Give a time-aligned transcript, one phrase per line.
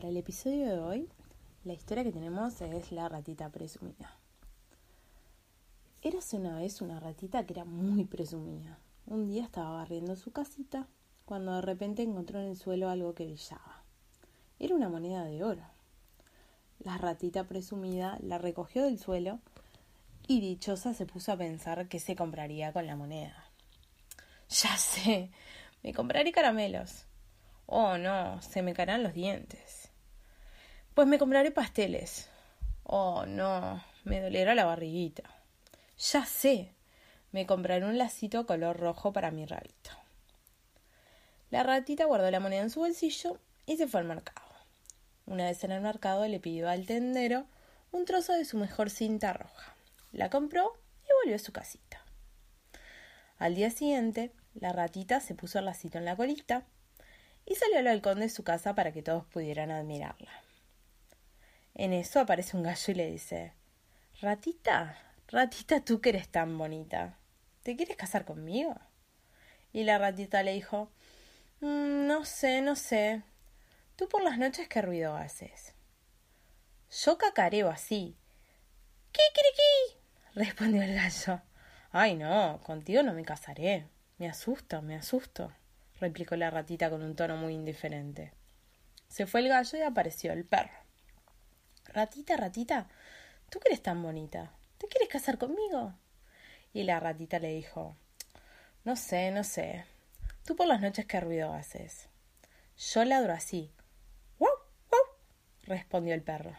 [0.00, 1.08] Para el episodio de hoy,
[1.62, 4.16] la historia que tenemos es la ratita presumida.
[6.00, 8.78] Érase una vez una ratita que era muy presumida.
[9.04, 10.86] Un día estaba barriendo su casita
[11.26, 13.84] cuando de repente encontró en el suelo algo que brillaba.
[14.58, 15.66] Era una moneda de oro.
[16.78, 19.38] La ratita presumida la recogió del suelo
[20.26, 23.44] y dichosa se puso a pensar qué se compraría con la moneda.
[24.48, 25.30] Ya sé,
[25.82, 27.04] me compraré caramelos.
[27.66, 29.79] Oh, no, se me caerán los dientes.
[30.94, 32.28] Pues me compraré pasteles.
[32.82, 35.22] Oh, no, me dolerá la barriguita.
[35.98, 36.72] Ya sé,
[37.30, 39.90] me compraré un lacito color rojo para mi rabito.
[41.50, 44.48] La ratita guardó la moneda en su bolsillo y se fue al mercado.
[45.26, 47.46] Una vez en el mercado le pidió al tendero
[47.92, 49.74] un trozo de su mejor cinta roja.
[50.12, 50.72] La compró
[51.04, 52.04] y volvió a su casita.
[53.38, 56.64] Al día siguiente, la ratita se puso el lacito en la colita
[57.46, 60.30] y salió al balcón de su casa para que todos pudieran admirarla.
[61.80, 63.54] En eso aparece un gallo y le dice
[64.20, 64.98] Ratita,
[65.28, 67.16] ratita, tú que eres tan bonita,
[67.62, 68.78] ¿te quieres casar conmigo?
[69.72, 70.90] Y la ratita le dijo
[71.60, 73.22] "Mm, No sé, no sé.
[73.96, 75.74] ¿Tú por las noches qué ruido haces?
[76.90, 78.14] Yo cacareo así.
[79.12, 80.04] ¡Kikiriki!
[80.34, 81.40] respondió el gallo.
[81.92, 83.86] Ay, no, contigo no me casaré.
[84.18, 85.50] Me asusto, me asusto
[85.98, 88.34] replicó la ratita con un tono muy indiferente.
[89.08, 90.79] Se fue el gallo y apareció el perro.
[91.92, 92.86] Ratita, ratita,
[93.50, 95.92] tú que eres tan bonita, ¿te quieres casar conmigo?
[96.72, 97.96] Y la ratita le dijo
[98.84, 99.84] No sé, no sé.
[100.44, 102.08] Tú por las noches qué ruido haces.
[102.76, 103.72] Yo ladro así.
[104.38, 104.50] ¡Wow!
[104.90, 105.00] ¡Wow!
[105.64, 106.56] respondió el perro.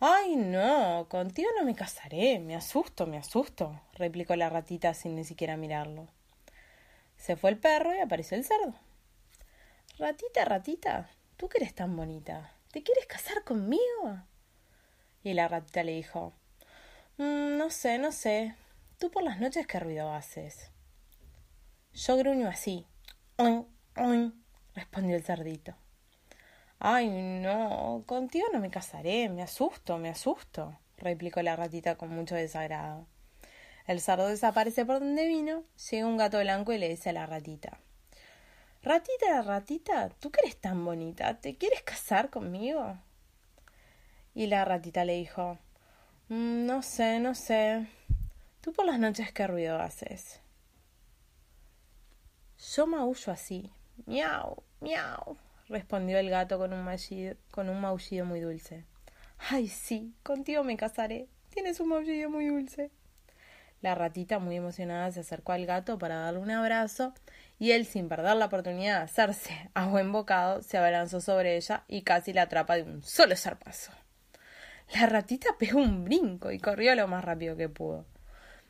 [0.00, 2.38] Ay, no, contigo no me casaré.
[2.38, 6.08] Me asusto, me asusto, replicó la ratita sin ni siquiera mirarlo.
[7.18, 8.74] Se fue el perro y apareció el cerdo.
[9.98, 14.22] Ratita, ratita, tú que eres tan bonita, ¿te quieres casar conmigo?
[15.22, 16.32] Y la ratita le dijo,
[17.16, 18.54] "Mm, no sé, no sé,
[18.98, 20.70] tú por las noches qué ruido haces.
[21.94, 22.86] Yo gruño así.
[23.36, 25.74] "Oin, oin", respondió el cerdito.
[26.78, 32.36] Ay, no, contigo no me casaré, me asusto, me asusto, replicó la ratita con mucho
[32.36, 33.06] desagrado.
[33.86, 37.26] El cerdo desaparece por donde vino, llega un gato blanco y le dice a la
[37.26, 37.80] ratita
[38.82, 42.96] Ratita, ratita, tú que eres tan bonita, ¿te quieres casar conmigo?
[44.34, 45.58] Y la ratita le dijo
[46.28, 47.88] "Mm, No sé, no sé.
[48.60, 50.40] ¿Tú por las noches qué ruido haces?
[52.74, 53.70] Yo maullo así.
[54.06, 55.36] Miau, miau,
[55.68, 58.84] respondió el gato con un, maullido, con un maullido muy dulce.
[59.50, 61.28] Ay, sí, contigo me casaré.
[61.50, 62.90] Tienes un maullido muy dulce.
[63.80, 67.14] La ratita, muy emocionada, se acercó al gato para darle un abrazo
[67.58, 71.84] y él, sin perder la oportunidad de hacerse a buen bocado, se abalanzó sobre ella
[71.86, 73.92] y casi la atrapa de un solo zarpazo.
[74.94, 78.04] La ratita pegó un brinco y corrió lo más rápido que pudo.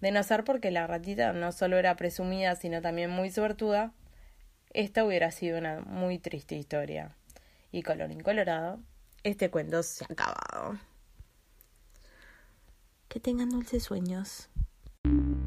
[0.00, 3.92] De no ser porque la ratita no solo era presumida, sino también muy suertuda,
[4.72, 7.16] esta hubiera sido una muy triste historia.
[7.72, 8.80] Y colorín colorado,
[9.22, 10.78] este cuento se ha acabado.
[13.08, 14.48] Que tengan dulces sueños.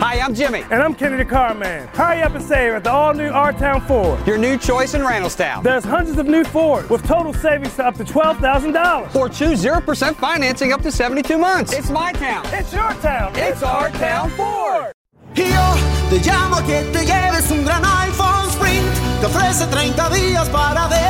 [0.00, 0.64] Hi, I'm Jimmy.
[0.70, 1.86] And I'm Kennedy the Car Man.
[1.88, 4.26] Hurry up and save at the all new R Town Ford.
[4.26, 5.62] Your new choice in Randallstown.
[5.62, 9.14] There's hundreds of new Fords with total savings to up to $12,000.
[9.14, 11.74] Or choose 0% financing up to 72 months.
[11.74, 12.46] It's my town.
[12.46, 13.32] It's your town.
[13.34, 14.94] It's our town Ford.
[15.34, 15.44] Yo
[16.08, 19.20] te llamo que te lleves un gran iPhone Sprint.
[19.20, 21.09] te ofrece 30 días para decidir.